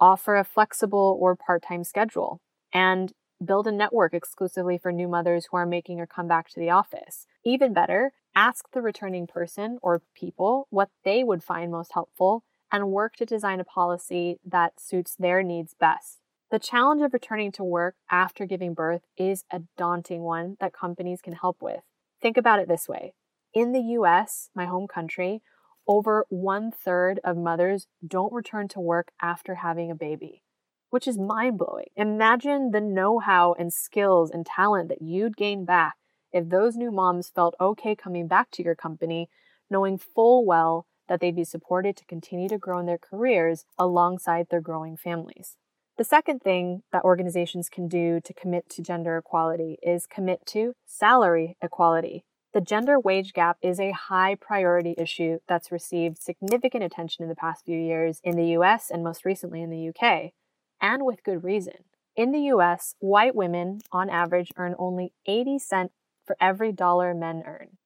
offer 0.00 0.36
a 0.36 0.44
flexible 0.44 1.16
or 1.20 1.36
part 1.36 1.62
time 1.62 1.84
schedule, 1.84 2.40
and 2.72 3.12
build 3.44 3.66
a 3.66 3.72
network 3.72 4.14
exclusively 4.14 4.78
for 4.78 4.92
new 4.92 5.08
mothers 5.08 5.46
who 5.50 5.56
are 5.56 5.66
making 5.66 6.00
a 6.00 6.06
comeback 6.06 6.48
to 6.48 6.60
the 6.60 6.70
office. 6.70 7.26
Even 7.44 7.72
better, 7.72 8.12
ask 8.34 8.70
the 8.72 8.82
returning 8.82 9.26
person 9.26 9.78
or 9.82 10.02
people 10.14 10.66
what 10.70 10.90
they 11.04 11.22
would 11.24 11.42
find 11.42 11.70
most 11.70 11.92
helpful 11.92 12.44
and 12.72 12.90
work 12.90 13.14
to 13.16 13.26
design 13.26 13.60
a 13.60 13.64
policy 13.64 14.38
that 14.44 14.80
suits 14.80 15.14
their 15.16 15.42
needs 15.42 15.74
best. 15.78 16.23
The 16.54 16.60
challenge 16.60 17.02
of 17.02 17.12
returning 17.12 17.50
to 17.50 17.64
work 17.64 17.96
after 18.08 18.46
giving 18.46 18.74
birth 18.74 19.02
is 19.16 19.42
a 19.50 19.62
daunting 19.76 20.22
one 20.22 20.56
that 20.60 20.72
companies 20.72 21.20
can 21.20 21.32
help 21.32 21.60
with. 21.60 21.80
Think 22.22 22.36
about 22.36 22.60
it 22.60 22.68
this 22.68 22.88
way 22.88 23.14
in 23.52 23.72
the 23.72 23.80
US, 23.98 24.50
my 24.54 24.64
home 24.64 24.86
country, 24.86 25.42
over 25.88 26.24
one 26.28 26.70
third 26.70 27.18
of 27.24 27.36
mothers 27.36 27.88
don't 28.06 28.32
return 28.32 28.68
to 28.68 28.78
work 28.78 29.10
after 29.20 29.56
having 29.56 29.90
a 29.90 29.96
baby, 29.96 30.44
which 30.90 31.08
is 31.08 31.18
mind 31.18 31.58
blowing. 31.58 31.88
Imagine 31.96 32.70
the 32.70 32.80
know 32.80 33.18
how 33.18 33.54
and 33.54 33.72
skills 33.72 34.30
and 34.30 34.46
talent 34.46 34.88
that 34.90 35.02
you'd 35.02 35.36
gain 35.36 35.64
back 35.64 35.96
if 36.32 36.48
those 36.48 36.76
new 36.76 36.92
moms 36.92 37.30
felt 37.30 37.56
okay 37.60 37.96
coming 37.96 38.28
back 38.28 38.52
to 38.52 38.62
your 38.62 38.76
company, 38.76 39.28
knowing 39.68 39.98
full 39.98 40.46
well 40.46 40.86
that 41.08 41.18
they'd 41.18 41.34
be 41.34 41.42
supported 41.42 41.96
to 41.96 42.04
continue 42.04 42.48
to 42.48 42.58
grow 42.58 42.78
in 42.78 42.86
their 42.86 42.96
careers 42.96 43.64
alongside 43.76 44.50
their 44.50 44.60
growing 44.60 44.96
families. 44.96 45.56
The 45.96 46.04
second 46.04 46.40
thing 46.40 46.82
that 46.90 47.04
organizations 47.04 47.68
can 47.68 47.86
do 47.86 48.20
to 48.24 48.34
commit 48.34 48.68
to 48.70 48.82
gender 48.82 49.16
equality 49.16 49.78
is 49.80 50.06
commit 50.06 50.44
to 50.46 50.74
salary 50.84 51.56
equality. 51.62 52.24
The 52.52 52.60
gender 52.60 52.98
wage 52.98 53.32
gap 53.32 53.58
is 53.62 53.78
a 53.78 53.92
high 53.92 54.34
priority 54.34 54.96
issue 54.98 55.38
that's 55.46 55.70
received 55.70 56.18
significant 56.20 56.82
attention 56.82 57.22
in 57.22 57.28
the 57.28 57.36
past 57.36 57.64
few 57.64 57.78
years 57.78 58.20
in 58.24 58.36
the 58.36 58.56
US 58.58 58.90
and 58.90 59.04
most 59.04 59.24
recently 59.24 59.62
in 59.62 59.70
the 59.70 59.88
UK, 59.90 60.32
and 60.80 61.04
with 61.04 61.22
good 61.22 61.44
reason. 61.44 61.84
In 62.16 62.32
the 62.32 62.42
US, 62.54 62.96
white 62.98 63.36
women, 63.36 63.78
on 63.92 64.10
average, 64.10 64.50
earn 64.56 64.74
only 64.80 65.12
80 65.26 65.60
cents 65.60 65.94
for 66.24 66.36
every 66.40 66.72
dollar 66.72 67.14
men 67.14 67.44
earn. 67.46 67.78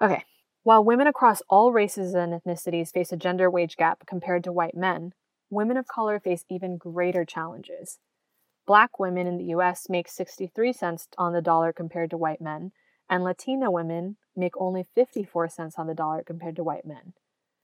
Okay, 0.00 0.24
while 0.62 0.82
women 0.82 1.06
across 1.06 1.42
all 1.50 1.72
races 1.72 2.14
and 2.14 2.32
ethnicities 2.32 2.90
face 2.90 3.12
a 3.12 3.18
gender 3.18 3.50
wage 3.50 3.76
gap 3.76 4.06
compared 4.06 4.44
to 4.44 4.52
white 4.52 4.74
men, 4.74 5.12
women 5.50 5.76
of 5.76 5.86
color 5.86 6.18
face 6.20 6.44
even 6.48 6.78
greater 6.78 7.24
challenges. 7.24 7.98
Black 8.66 8.98
women 8.98 9.26
in 9.26 9.36
the 9.36 9.52
US 9.56 9.88
make 9.88 10.08
63 10.08 10.72
cents 10.72 11.08
on 11.18 11.32
the 11.32 11.42
dollar 11.42 11.72
compared 11.72 12.10
to 12.10 12.16
white 12.16 12.40
men, 12.40 12.72
and 13.08 13.24
Latina 13.24 13.70
women 13.70 14.16
make 14.36 14.52
only 14.56 14.84
54 14.94 15.48
cents 15.48 15.74
on 15.76 15.88
the 15.88 15.94
dollar 15.94 16.22
compared 16.22 16.56
to 16.56 16.64
white 16.64 16.86
men. 16.86 17.14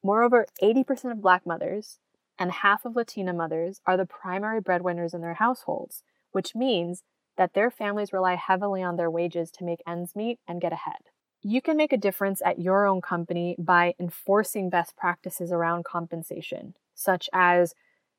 Moreover, 0.02 0.46
80% 0.62 1.12
of 1.12 1.22
black 1.22 1.46
mothers 1.46 1.98
and 2.38 2.50
half 2.50 2.84
of 2.84 2.96
Latina 2.96 3.32
mothers 3.32 3.80
are 3.86 3.96
the 3.96 4.04
primary 4.04 4.60
breadwinners 4.60 5.14
in 5.14 5.20
their 5.20 5.34
households, 5.34 6.02
which 6.32 6.54
means 6.54 7.02
that 7.36 7.54
their 7.54 7.70
families 7.70 8.12
rely 8.12 8.34
heavily 8.34 8.82
on 8.82 8.96
their 8.96 9.10
wages 9.10 9.50
to 9.52 9.64
make 9.64 9.82
ends 9.86 10.16
meet 10.16 10.38
and 10.48 10.60
get 10.60 10.72
ahead. 10.72 11.10
You 11.42 11.62
can 11.62 11.76
make 11.76 11.92
a 11.92 11.98
difference 11.98 12.42
at 12.44 12.58
your 12.58 12.86
own 12.86 13.00
company 13.00 13.56
by 13.58 13.94
enforcing 14.00 14.70
best 14.70 14.96
practices 14.96 15.52
around 15.52 15.84
compensation 15.84 16.74
such 16.96 17.28
as 17.32 17.74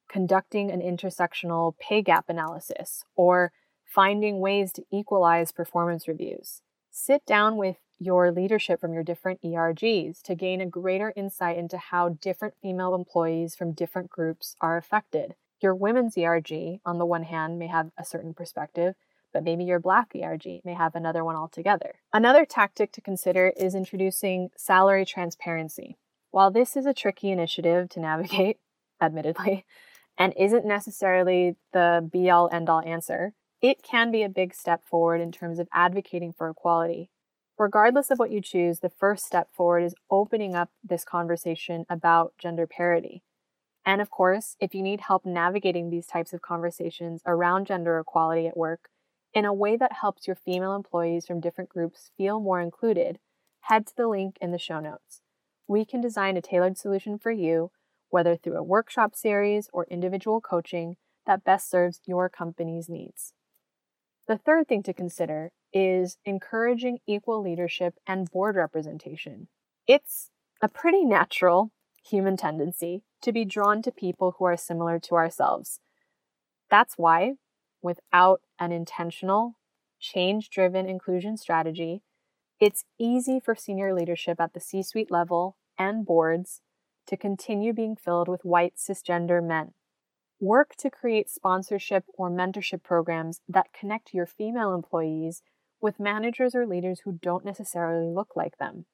conducting 0.07 0.71
an 0.71 0.79
intersectional 0.79 1.77
pay 1.77 2.01
gap 2.01 2.25
analysis 2.29 3.03
or 3.15 3.51
finding 3.83 4.39
ways 4.39 4.71
to 4.73 4.83
equalize 4.91 5.51
performance 5.51 6.07
reviews. 6.07 6.61
Sit 6.89 7.25
down 7.25 7.57
with 7.57 7.77
your 7.99 8.31
leadership 8.31 8.79
from 8.79 8.93
your 8.93 9.03
different 9.03 9.41
ERGs 9.41 10.21
to 10.21 10.35
gain 10.35 10.61
a 10.61 10.65
greater 10.65 11.11
insight 11.15 11.57
into 11.57 11.77
how 11.77 12.09
different 12.09 12.53
female 12.61 12.93
employees 12.93 13.55
from 13.55 13.71
different 13.73 14.09
groups 14.09 14.55
are 14.61 14.77
affected. 14.77 15.35
Your 15.61 15.73
women's 15.73 16.17
ERG, 16.17 16.79
on 16.85 16.99
the 16.99 17.05
one 17.05 17.23
hand, 17.23 17.57
may 17.57 17.67
have 17.67 17.89
a 17.97 18.05
certain 18.05 18.33
perspective, 18.33 18.95
but 19.33 19.43
maybe 19.43 19.63
your 19.63 19.79
black 19.79 20.11
ERG 20.15 20.61
may 20.63 20.73
have 20.73 20.95
another 20.95 21.23
one 21.23 21.35
altogether. 21.35 21.95
Another 22.13 22.45
tactic 22.45 22.91
to 22.93 23.01
consider 23.01 23.51
is 23.57 23.73
introducing 23.73 24.51
salary 24.55 25.05
transparency. 25.05 25.97
While 26.29 26.51
this 26.51 26.77
is 26.77 26.85
a 26.85 26.93
tricky 26.93 27.31
initiative 27.31 27.89
to 27.89 27.99
navigate, 27.99 28.59
admittedly, 29.01 29.65
and 30.17 30.33
isn't 30.37 30.65
necessarily 30.65 31.55
the 31.73 32.07
be 32.11 32.29
all 32.29 32.49
end 32.51 32.69
all 32.69 32.81
answer, 32.81 33.33
it 33.61 33.81
can 33.83 34.11
be 34.11 34.23
a 34.23 34.29
big 34.29 34.53
step 34.53 34.83
forward 34.85 35.21
in 35.21 35.31
terms 35.31 35.59
of 35.59 35.67
advocating 35.73 36.33
for 36.37 36.49
equality. 36.49 37.09
Regardless 37.57 38.11
of 38.11 38.19
what 38.19 38.31
you 38.31 38.39
choose, 38.39 38.79
the 38.79 38.89
first 38.89 39.25
step 39.25 39.49
forward 39.51 39.83
is 39.83 39.95
opening 40.11 40.53
up 40.53 40.69
this 40.83 41.03
conversation 41.03 41.85
about 41.89 42.33
gender 42.37 42.67
parity. 42.67 43.23
And 43.83 43.99
of 43.99 44.11
course, 44.11 44.55
if 44.59 44.75
you 44.75 44.83
need 44.83 45.01
help 45.01 45.25
navigating 45.25 45.89
these 45.89 46.05
types 46.05 46.33
of 46.33 46.41
conversations 46.41 47.21
around 47.25 47.65
gender 47.65 47.97
equality 47.97 48.45
at 48.45 48.57
work 48.57 48.89
in 49.33 49.45
a 49.45 49.53
way 49.53 49.75
that 49.77 49.93
helps 49.93 50.27
your 50.27 50.35
female 50.35 50.75
employees 50.75 51.25
from 51.25 51.39
different 51.39 51.69
groups 51.69 52.11
feel 52.17 52.39
more 52.39 52.61
included, 52.61 53.17
head 53.61 53.87
to 53.87 53.95
the 53.95 54.07
link 54.07 54.37
in 54.39 54.51
the 54.51 54.59
show 54.59 54.79
notes. 54.79 55.21
We 55.67 55.83
can 55.83 56.01
design 56.01 56.37
a 56.37 56.41
tailored 56.41 56.77
solution 56.77 57.17
for 57.17 57.31
you 57.31 57.71
whether 58.09 58.35
through 58.35 58.57
a 58.57 58.63
workshop 58.63 59.15
series 59.15 59.69
or 59.73 59.85
individual 59.89 60.41
coaching 60.41 60.95
that 61.25 61.43
best 61.43 61.69
serves 61.69 62.01
your 62.05 62.29
company's 62.29 62.89
needs. 62.89 63.33
The 64.27 64.37
third 64.37 64.67
thing 64.67 64.83
to 64.83 64.93
consider 64.93 65.51
is 65.73 66.17
encouraging 66.25 66.99
equal 67.07 67.41
leadership 67.41 67.95
and 68.05 68.29
board 68.29 68.55
representation. 68.55 69.47
It's 69.87 70.31
a 70.61 70.67
pretty 70.67 71.05
natural 71.05 71.71
human 72.05 72.37
tendency 72.37 73.03
to 73.21 73.31
be 73.31 73.45
drawn 73.45 73.81
to 73.81 73.91
people 73.91 74.35
who 74.37 74.45
are 74.45 74.57
similar 74.57 74.99
to 74.99 75.15
ourselves. 75.15 75.79
That's 76.69 76.95
why, 76.97 77.33
without 77.81 78.41
an 78.59 78.71
intentional, 78.71 79.55
change 79.99 80.49
driven 80.49 80.87
inclusion 80.87 81.37
strategy, 81.37 82.01
it's 82.59 82.85
easy 82.99 83.39
for 83.39 83.55
senior 83.55 83.93
leadership 83.93 84.39
at 84.39 84.53
the 84.53 84.59
C 84.59 84.81
suite 84.81 85.11
level 85.11 85.57
and 85.77 86.05
boards 86.05 86.61
to 87.07 87.17
continue 87.17 87.73
being 87.73 87.95
filled 87.95 88.27
with 88.27 88.45
white 88.45 88.75
cisgender 88.75 89.43
men. 89.43 89.73
Work 90.39 90.75
to 90.77 90.89
create 90.89 91.29
sponsorship 91.29 92.03
or 92.13 92.29
mentorship 92.29 92.83
programs 92.83 93.41
that 93.49 93.73
connect 93.73 94.13
your 94.13 94.25
female 94.25 94.73
employees 94.73 95.41
with 95.81 95.99
managers 95.99 96.53
or 96.53 96.67
leaders 96.67 97.01
who 97.03 97.19
don't 97.21 97.45
necessarily 97.45 98.07
look 98.07 98.35
like 98.35 98.57
them. 98.57 98.85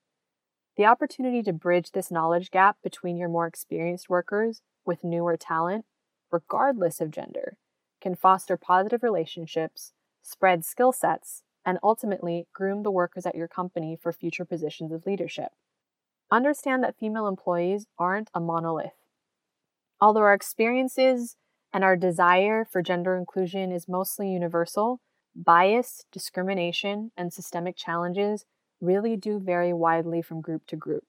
The 0.77 0.85
opportunity 0.85 1.43
to 1.43 1.53
bridge 1.53 1.91
this 1.91 2.11
knowledge 2.11 2.49
gap 2.49 2.77
between 2.83 3.17
your 3.17 3.29
more 3.29 3.45
experienced 3.45 4.09
workers 4.09 4.61
with 4.85 5.03
newer 5.03 5.37
talent, 5.37 5.85
regardless 6.31 6.99
of 6.99 7.11
gender, 7.11 7.57
can 8.01 8.15
foster 8.15 8.57
positive 8.57 9.03
relationships, 9.03 9.93
spread 10.21 10.65
skill 10.65 10.91
sets, 10.91 11.43
and 11.65 11.77
ultimately 11.83 12.47
groom 12.53 12.83
the 12.83 12.91
workers 12.91 13.25
at 13.25 13.35
your 13.35 13.47
company 13.47 13.97
for 14.01 14.11
future 14.11 14.45
positions 14.45 14.91
of 14.91 15.05
leadership. 15.05 15.51
Understand 16.31 16.83
that 16.83 16.97
female 16.97 17.27
employees 17.27 17.85
aren't 17.97 18.29
a 18.33 18.39
monolith. 18.39 18.93
Although 20.01 20.21
our 20.21 20.33
experiences 20.33 21.37
and 21.71 21.83
our 21.83 21.95
desire 21.95 22.65
for 22.65 22.81
gender 22.81 23.15
inclusion 23.15 23.71
is 23.71 23.87
mostly 23.87 24.29
universal, 24.29 24.99
bias, 25.35 26.05
discrimination, 26.11 27.11
and 27.17 27.31
systemic 27.33 27.75
challenges 27.75 28.45
really 28.81 29.15
do 29.15 29.39
vary 29.39 29.73
widely 29.73 30.21
from 30.21 30.41
group 30.41 30.65
to 30.67 30.75
group. 30.75 31.03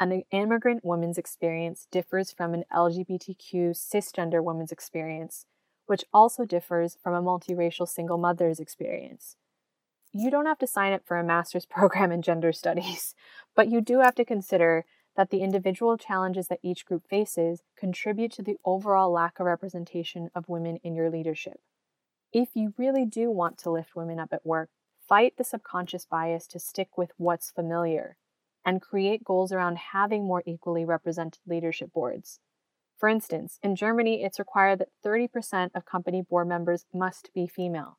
An 0.00 0.22
immigrant 0.32 0.84
woman's 0.84 1.18
experience 1.18 1.86
differs 1.90 2.32
from 2.32 2.54
an 2.54 2.64
LGBTQ 2.74 3.70
cisgender 3.70 4.42
woman's 4.42 4.72
experience, 4.72 5.46
which 5.86 6.04
also 6.12 6.44
differs 6.44 6.98
from 7.02 7.14
a 7.14 7.22
multiracial 7.22 7.86
single 7.88 8.18
mother's 8.18 8.58
experience. 8.58 9.36
You 10.14 10.30
don't 10.30 10.46
have 10.46 10.58
to 10.58 10.66
sign 10.66 10.92
up 10.92 11.06
for 11.06 11.16
a 11.16 11.24
master's 11.24 11.66
program 11.70 12.12
in 12.12 12.22
gender 12.22 12.52
studies, 12.52 13.14
but 13.56 13.68
you 13.68 13.80
do 13.80 14.00
have 14.00 14.14
to 14.16 14.24
consider 14.24 14.84
that 15.16 15.30
the 15.30 15.42
individual 15.42 15.96
challenges 15.98 16.48
that 16.48 16.60
each 16.62 16.86
group 16.86 17.06
faces 17.08 17.62
contribute 17.76 18.32
to 18.32 18.42
the 18.42 18.56
overall 18.64 19.10
lack 19.10 19.38
of 19.38 19.46
representation 19.46 20.30
of 20.34 20.48
women 20.48 20.78
in 20.82 20.94
your 20.94 21.10
leadership. 21.10 21.60
If 22.32 22.50
you 22.54 22.72
really 22.78 23.04
do 23.04 23.30
want 23.30 23.58
to 23.58 23.70
lift 23.70 23.94
women 23.94 24.18
up 24.18 24.32
at 24.32 24.46
work, 24.46 24.70
fight 25.06 25.34
the 25.36 25.44
subconscious 25.44 26.06
bias 26.06 26.46
to 26.48 26.58
stick 26.58 26.96
with 26.96 27.12
what's 27.18 27.50
familiar 27.50 28.16
and 28.64 28.80
create 28.80 29.24
goals 29.24 29.52
around 29.52 29.76
having 29.92 30.24
more 30.24 30.42
equally 30.46 30.84
represented 30.84 31.40
leadership 31.46 31.92
boards. 31.92 32.38
For 32.96 33.08
instance, 33.08 33.58
in 33.62 33.76
Germany, 33.76 34.22
it's 34.22 34.38
required 34.38 34.78
that 34.78 34.88
30% 35.04 35.70
of 35.74 35.84
company 35.84 36.22
board 36.22 36.48
members 36.48 36.86
must 36.94 37.30
be 37.34 37.46
female. 37.46 37.98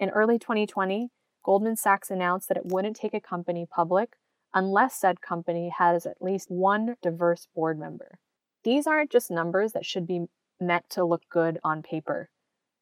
In 0.00 0.10
early 0.10 0.38
2020, 0.38 1.10
Goldman 1.44 1.76
Sachs 1.76 2.10
announced 2.10 2.48
that 2.48 2.56
it 2.56 2.66
wouldn't 2.66 2.96
take 2.96 3.14
a 3.14 3.20
company 3.20 3.66
public 3.70 4.16
unless 4.54 4.94
said 4.94 5.20
company 5.20 5.68
has 5.76 6.06
at 6.06 6.22
least 6.22 6.50
one 6.50 6.96
diverse 7.02 7.48
board 7.54 7.78
member. 7.78 8.18
These 8.62 8.86
aren't 8.86 9.10
just 9.10 9.30
numbers 9.30 9.72
that 9.72 9.84
should 9.84 10.06
be 10.06 10.26
meant 10.58 10.88
to 10.90 11.04
look 11.04 11.22
good 11.28 11.58
on 11.62 11.82
paper. 11.82 12.30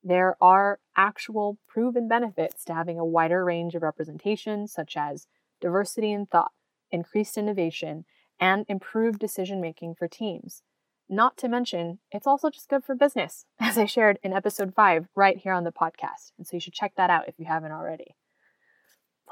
There 0.05 0.37
are 0.41 0.79
actual 0.97 1.59
proven 1.67 2.07
benefits 2.07 2.65
to 2.65 2.75
having 2.75 2.99
a 2.99 3.05
wider 3.05 3.45
range 3.45 3.75
of 3.75 3.83
representation, 3.83 4.69
such 4.69 4.97
as 4.97 5.27
diversity 5.61 6.13
in 6.13 6.27
thought, 6.27 6.53
increased 6.91 7.37
innovation, 7.37 8.05
and 8.39 8.65
improved 8.69 9.19
decision 9.19 9.61
making 9.61 9.95
for 9.95 10.07
teams. 10.07 10.63
Not 11.09 11.37
to 11.39 11.49
mention, 11.49 11.99
it's 12.11 12.27
also 12.27 12.49
just 12.49 12.69
good 12.69 12.85
for 12.85 12.95
business, 12.95 13.45
as 13.61 13.77
I 13.77 13.87
shared 13.87 14.19
in 14.23 14.33
episode 14.33 14.75
5 14.75 15.09
right 15.17 15.37
here 15.37 15.53
on 15.53 15.65
the 15.65 15.73
podcast. 15.73 16.33
And 16.39 16.47
so 16.47 16.57
you 16.57 16.61
should 16.61 16.73
check 16.73 16.93
that 16.97 17.11
out 17.11 17.29
if 17.29 17.39
you 17.39 17.47
haven't 17.47 17.73
already. 17.73 18.15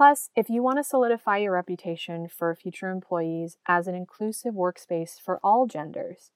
Plus, 0.01 0.31
if 0.35 0.49
you 0.49 0.63
want 0.63 0.79
to 0.79 0.83
solidify 0.83 1.37
your 1.37 1.53
reputation 1.53 2.27
for 2.27 2.55
future 2.55 2.89
employees 2.89 3.59
as 3.69 3.87
an 3.87 3.95
inclusive 3.95 4.55
workspace 4.55 5.21
for 5.21 5.39
all 5.45 5.67
genders, 5.67 6.31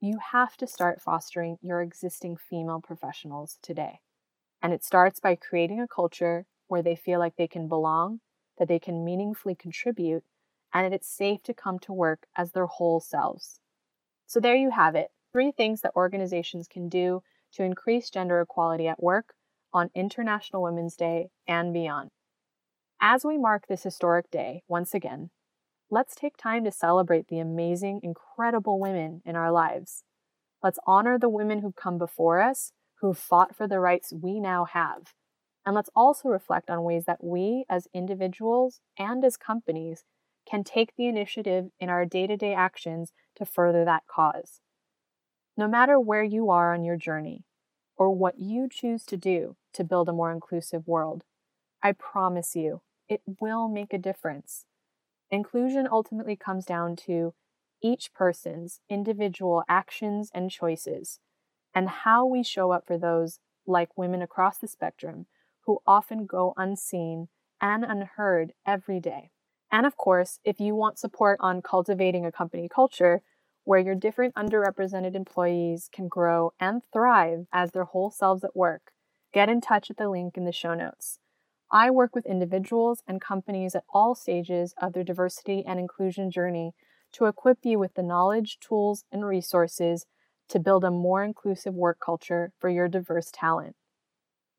you 0.00 0.18
have 0.32 0.56
to 0.56 0.66
start 0.66 1.00
fostering 1.00 1.56
your 1.62 1.80
existing 1.80 2.36
female 2.36 2.80
professionals 2.82 3.60
today. 3.62 4.00
And 4.60 4.72
it 4.72 4.82
starts 4.82 5.20
by 5.20 5.36
creating 5.36 5.78
a 5.80 5.86
culture 5.86 6.46
where 6.66 6.82
they 6.82 6.96
feel 6.96 7.20
like 7.20 7.36
they 7.36 7.46
can 7.46 7.68
belong, 7.68 8.18
that 8.58 8.66
they 8.66 8.80
can 8.80 9.04
meaningfully 9.04 9.54
contribute, 9.54 10.24
and 10.72 10.84
that 10.84 10.92
it's 10.92 11.06
safe 11.06 11.40
to 11.44 11.54
come 11.54 11.78
to 11.78 11.92
work 11.92 12.26
as 12.36 12.50
their 12.50 12.66
whole 12.66 12.98
selves. 12.98 13.60
So, 14.26 14.40
there 14.40 14.56
you 14.56 14.72
have 14.72 14.96
it 14.96 15.12
three 15.32 15.52
things 15.52 15.82
that 15.82 15.94
organizations 15.94 16.66
can 16.66 16.88
do 16.88 17.22
to 17.52 17.62
increase 17.62 18.10
gender 18.10 18.40
equality 18.40 18.88
at 18.88 19.00
work 19.00 19.34
on 19.72 19.92
International 19.94 20.64
Women's 20.64 20.96
Day 20.96 21.30
and 21.46 21.72
beyond. 21.72 22.10
As 23.06 23.22
we 23.22 23.36
mark 23.36 23.66
this 23.66 23.82
historic 23.82 24.30
day 24.30 24.62
once 24.66 24.94
again, 24.94 25.28
let's 25.90 26.14
take 26.14 26.38
time 26.38 26.64
to 26.64 26.70
celebrate 26.70 27.28
the 27.28 27.38
amazing, 27.38 28.00
incredible 28.02 28.80
women 28.80 29.20
in 29.26 29.36
our 29.36 29.52
lives. 29.52 30.04
Let's 30.62 30.78
honor 30.86 31.18
the 31.18 31.28
women 31.28 31.58
who've 31.58 31.76
come 31.76 31.98
before 31.98 32.40
us, 32.40 32.72
who've 33.02 33.18
fought 33.18 33.54
for 33.54 33.68
the 33.68 33.78
rights 33.78 34.14
we 34.14 34.40
now 34.40 34.64
have. 34.64 35.12
And 35.66 35.74
let's 35.74 35.90
also 35.94 36.30
reflect 36.30 36.70
on 36.70 36.82
ways 36.82 37.04
that 37.04 37.22
we, 37.22 37.66
as 37.68 37.88
individuals 37.92 38.80
and 38.98 39.22
as 39.22 39.36
companies, 39.36 40.04
can 40.48 40.64
take 40.64 40.96
the 40.96 41.06
initiative 41.06 41.66
in 41.78 41.90
our 41.90 42.06
day 42.06 42.26
to 42.26 42.38
day 42.38 42.54
actions 42.54 43.12
to 43.36 43.44
further 43.44 43.84
that 43.84 44.04
cause. 44.10 44.62
No 45.58 45.68
matter 45.68 46.00
where 46.00 46.24
you 46.24 46.48
are 46.48 46.72
on 46.72 46.84
your 46.84 46.96
journey, 46.96 47.44
or 47.98 48.08
what 48.10 48.38
you 48.38 48.66
choose 48.66 49.04
to 49.04 49.18
do 49.18 49.56
to 49.74 49.84
build 49.84 50.08
a 50.08 50.14
more 50.14 50.32
inclusive 50.32 50.88
world, 50.88 51.24
I 51.82 51.92
promise 51.92 52.56
you, 52.56 52.80
it 53.08 53.22
will 53.40 53.68
make 53.68 53.92
a 53.92 53.98
difference. 53.98 54.66
Inclusion 55.30 55.88
ultimately 55.90 56.36
comes 56.36 56.64
down 56.64 56.96
to 56.96 57.34
each 57.82 58.12
person's 58.14 58.80
individual 58.88 59.62
actions 59.68 60.30
and 60.34 60.50
choices, 60.50 61.20
and 61.74 61.88
how 61.88 62.24
we 62.24 62.42
show 62.42 62.70
up 62.70 62.86
for 62.86 62.96
those, 62.96 63.40
like 63.66 63.96
women 63.98 64.22
across 64.22 64.58
the 64.58 64.68
spectrum, 64.68 65.26
who 65.66 65.80
often 65.86 66.26
go 66.26 66.54
unseen 66.56 67.28
and 67.60 67.84
unheard 67.84 68.52
every 68.66 69.00
day. 69.00 69.30
And 69.72 69.86
of 69.86 69.96
course, 69.96 70.38
if 70.44 70.60
you 70.60 70.74
want 70.74 70.98
support 70.98 71.38
on 71.40 71.62
cultivating 71.62 72.24
a 72.24 72.32
company 72.32 72.68
culture 72.68 73.22
where 73.64 73.80
your 73.80 73.94
different 73.94 74.34
underrepresented 74.34 75.14
employees 75.14 75.88
can 75.92 76.06
grow 76.06 76.52
and 76.60 76.82
thrive 76.92 77.46
as 77.52 77.72
their 77.72 77.84
whole 77.84 78.10
selves 78.10 78.44
at 78.44 78.54
work, 78.54 78.92
get 79.32 79.48
in 79.48 79.60
touch 79.60 79.90
at 79.90 79.96
the 79.96 80.08
link 80.08 80.36
in 80.36 80.44
the 80.44 80.52
show 80.52 80.74
notes. 80.74 81.18
I 81.74 81.90
work 81.90 82.14
with 82.14 82.24
individuals 82.24 83.02
and 83.04 83.20
companies 83.20 83.74
at 83.74 83.82
all 83.92 84.14
stages 84.14 84.76
of 84.80 84.92
their 84.92 85.02
diversity 85.02 85.64
and 85.66 85.80
inclusion 85.80 86.30
journey 86.30 86.72
to 87.14 87.24
equip 87.24 87.58
you 87.64 87.80
with 87.80 87.94
the 87.94 88.02
knowledge, 88.02 88.58
tools, 88.60 89.02
and 89.10 89.26
resources 89.26 90.06
to 90.50 90.60
build 90.60 90.84
a 90.84 90.92
more 90.92 91.24
inclusive 91.24 91.74
work 91.74 91.98
culture 91.98 92.52
for 92.60 92.70
your 92.70 92.86
diverse 92.86 93.32
talent. 93.32 93.74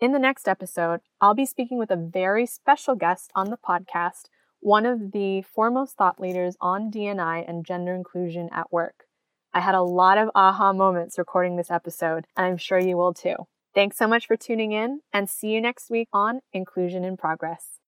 In 0.01 0.11
the 0.11 0.19
next 0.19 0.45
episode, 0.45 0.99
I'll 1.21 1.33
be 1.33 1.45
speaking 1.45 1.77
with 1.77 1.89
a 1.89 1.95
very 1.95 2.45
special 2.45 2.95
guest 2.95 3.31
on 3.33 3.49
the 3.49 3.57
podcast, 3.57 4.25
one 4.59 4.85
of 4.85 5.13
the 5.13 5.41
foremost 5.41 5.95
thought 5.95 6.19
leaders 6.19 6.57
on 6.59 6.91
DNI 6.91 7.45
and 7.47 7.65
gender 7.65 7.95
inclusion 7.95 8.49
at 8.51 8.73
work. 8.73 9.05
I 9.53 9.61
had 9.61 9.73
a 9.73 9.81
lot 9.81 10.17
of 10.17 10.31
aha 10.35 10.73
moments 10.73 11.17
recording 11.17 11.55
this 11.55 11.71
episode, 11.71 12.27
and 12.35 12.45
I'm 12.45 12.57
sure 12.57 12.77
you 12.77 12.97
will 12.97 13.13
too. 13.13 13.47
Thanks 13.75 13.97
so 13.97 14.07
much 14.07 14.25
for 14.25 14.37
tuning 14.37 14.71
in 14.71 15.01
and 15.13 15.29
see 15.29 15.49
you 15.49 15.61
next 15.61 15.89
week 15.91 16.07
on 16.13 16.39
Inclusion 16.53 17.03
in 17.03 17.17
Progress. 17.17 17.79